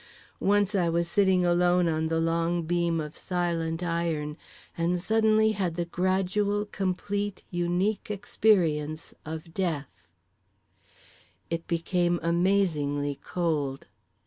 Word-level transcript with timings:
Once 0.39 0.73
I 0.73 0.89
was 0.89 1.07
sitting 1.07 1.45
alone 1.45 1.87
on 1.87 2.07
the 2.07 2.19
long 2.19 2.63
beam 2.63 2.99
of 2.99 3.15
silent 3.15 3.83
iron 3.83 4.35
and 4.75 4.99
suddenly 4.99 5.51
had 5.51 5.75
the 5.75 5.85
gradual 5.85 6.65
complete 6.65 7.43
unique 7.51 8.09
experience 8.09 9.13
of 9.27 9.53
death…. 9.53 10.07
It 11.51 11.67
became 11.67 12.19
amazingly 12.23 13.19
cold. 13.23 13.85